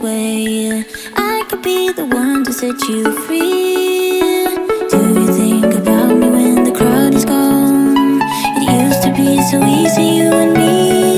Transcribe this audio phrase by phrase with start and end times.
[0.00, 0.84] way.
[1.16, 4.20] I could be the one to set you free.
[4.90, 8.20] Do you think about me when the crowd is gone?
[8.56, 11.13] It used to be so easy, you and me.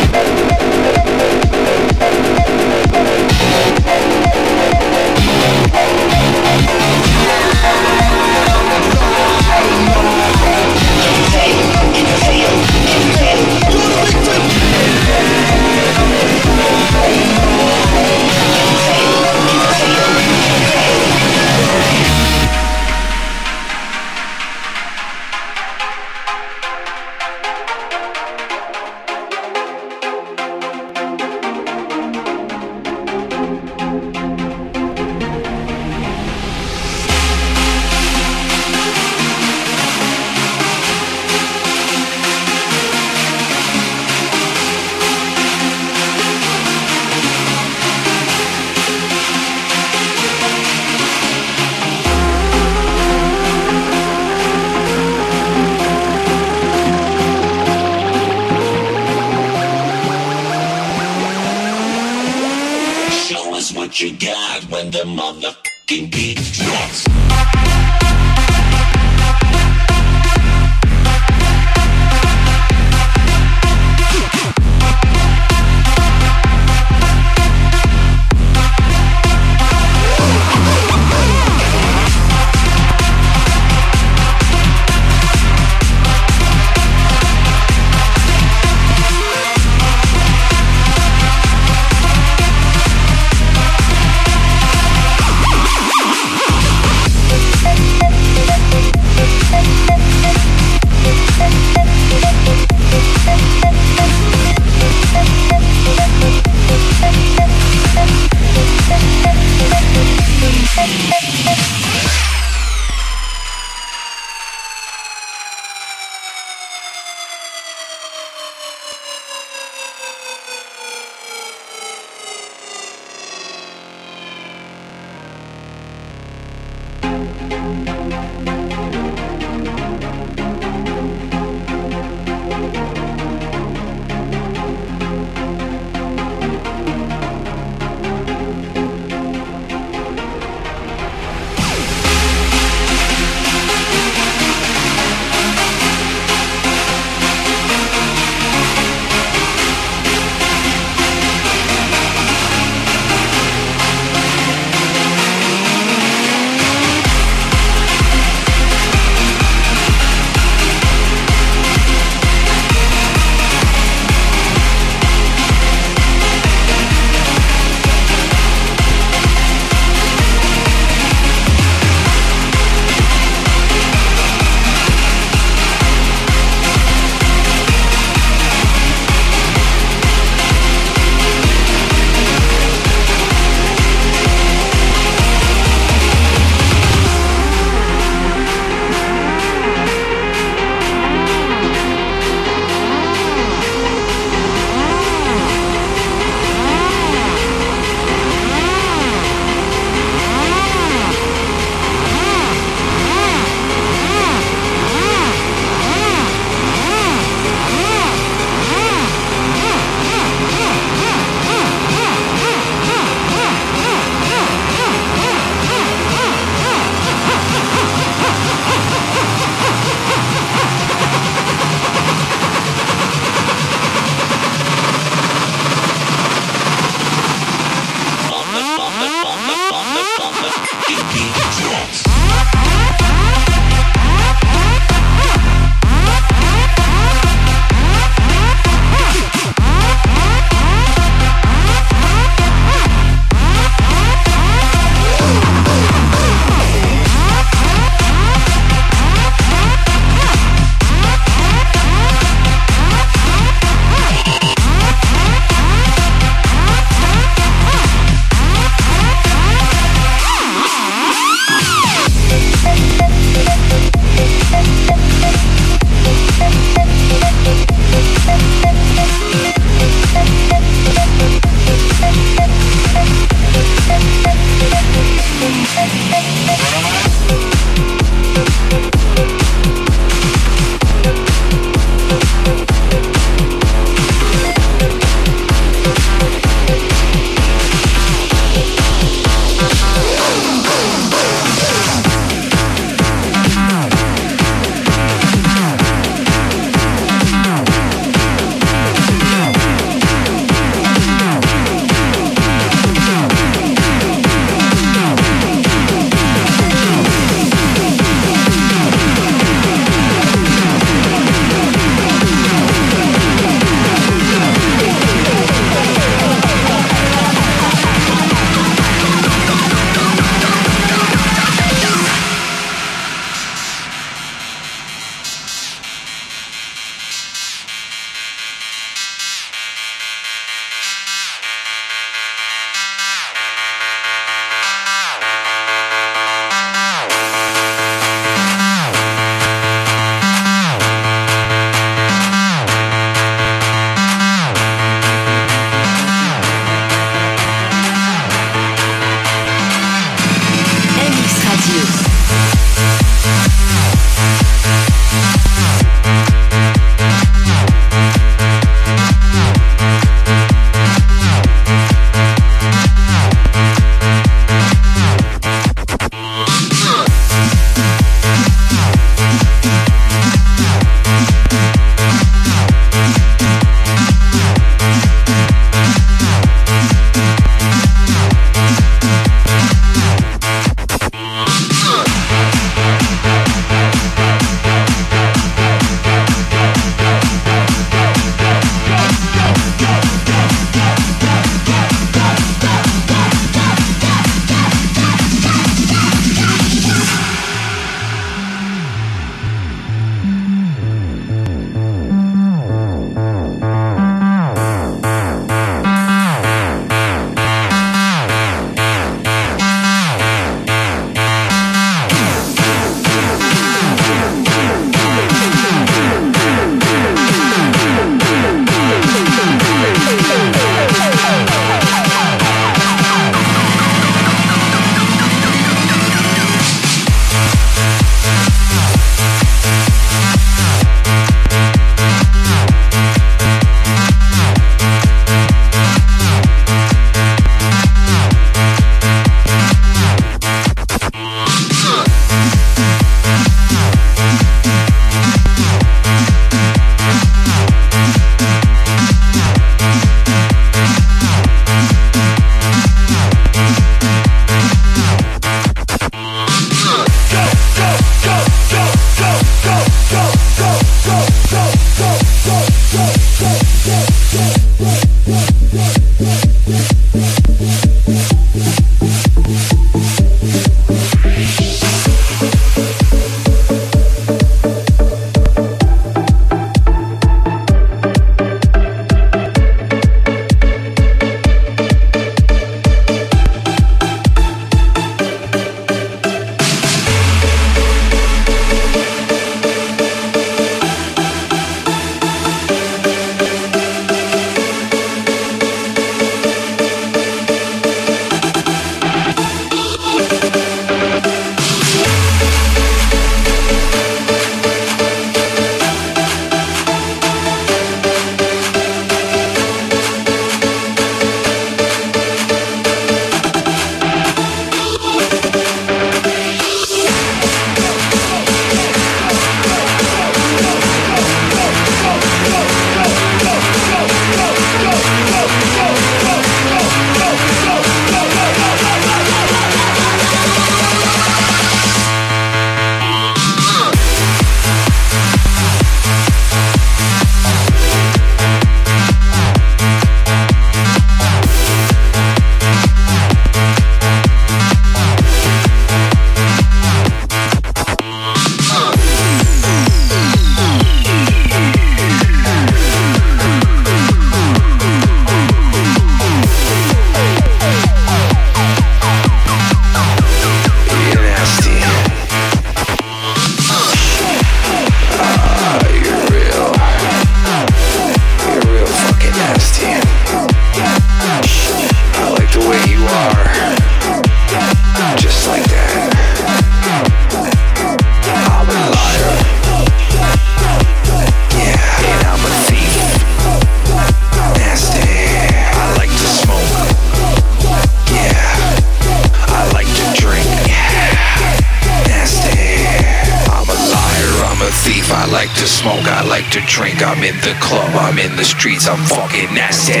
[598.48, 600.00] streets, I'm fucking nasty.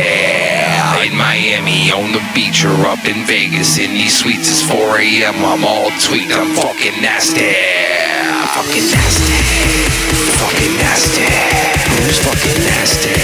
[1.04, 5.36] In Miami, on the beach, or up in Vegas, in these suites, it's 4 a.m.
[5.44, 7.52] I'm all tweaked, I'm fucking nasty.
[8.56, 9.38] Fucking nasty.
[10.40, 11.28] Fucking nasty.
[11.92, 13.20] Who's fucking nasty?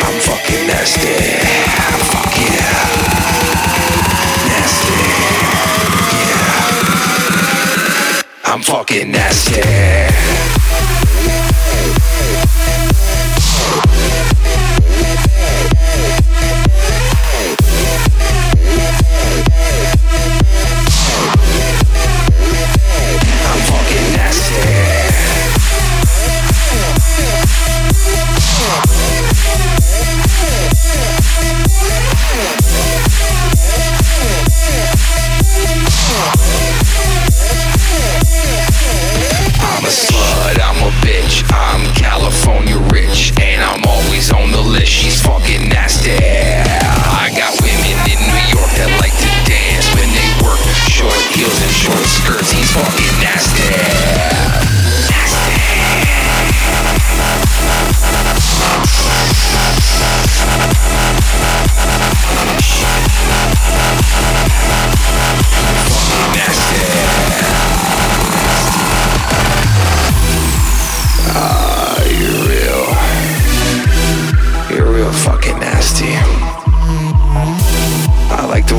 [0.00, 1.12] I'm fucking nasty.
[2.08, 2.88] Fuck yeah.
[4.48, 4.98] Nasty.
[6.24, 6.64] Yeah.
[8.50, 9.62] I'm fucking nasty.
[13.54, 13.84] Yeah.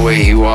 [0.05, 0.54] way you are.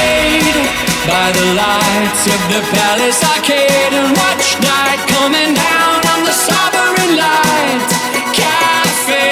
[1.07, 7.17] by the lights of the Palace Arcade and watch night coming down on the Sovereign
[7.17, 7.89] Light
[8.37, 9.29] Cafe.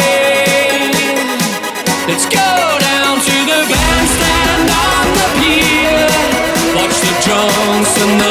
[2.10, 2.52] Let's go
[2.90, 6.10] down to the bandstand on the pier.
[6.74, 8.29] Watch the drunks and the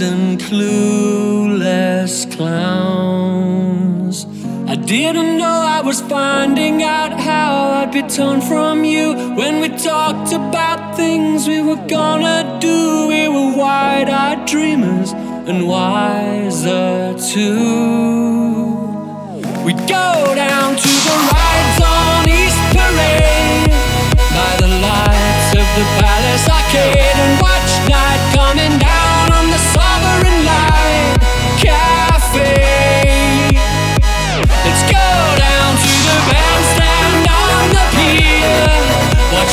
[0.00, 4.26] and clueless clowns.
[4.68, 9.68] I didn't know I was finding out how I'd be torn from you when we
[9.70, 13.08] talked about things we were gonna do.
[13.08, 18.74] We were wide eyed dreamers and wiser too.
[19.64, 23.70] We'd go down to the rides on East Parade
[24.36, 27.45] by the lights of the Palace Arcade and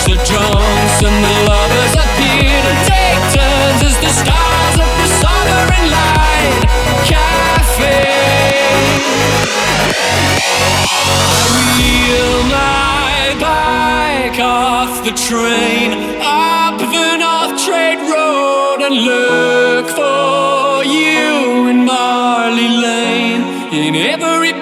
[0.06, 5.88] The drunks and the lovers appear to take turns as the stars of the Sovereign
[5.98, 6.62] Light
[7.08, 8.04] Cafe.
[10.76, 20.84] I Wheel my bike off the train up the North Trade Road and look for
[20.84, 23.44] you in Marley Lane.
[23.72, 24.53] In every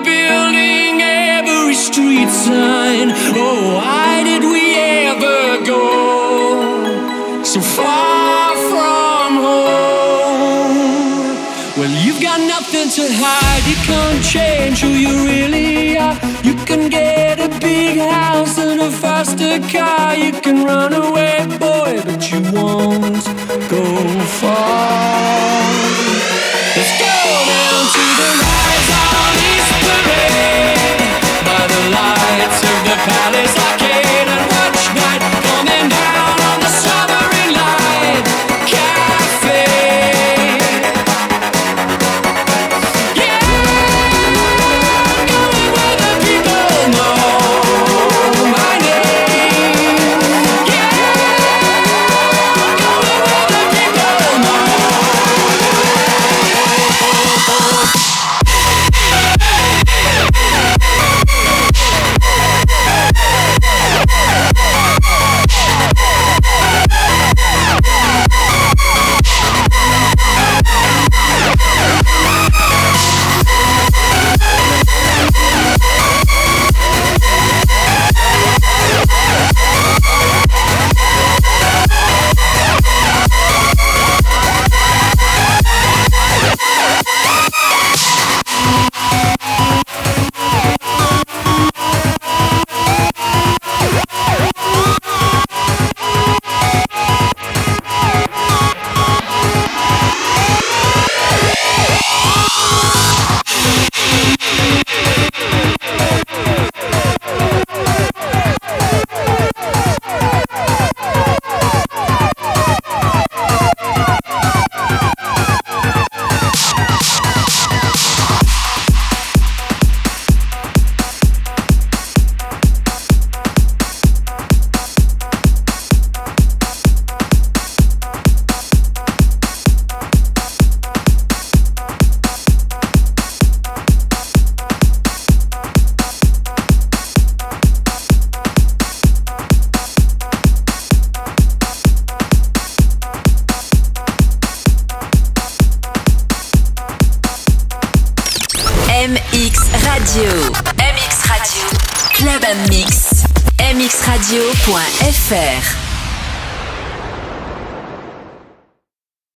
[14.22, 16.18] change who you really are.
[16.44, 20.16] You can get a big house and a faster car.
[20.16, 21.21] You can run away,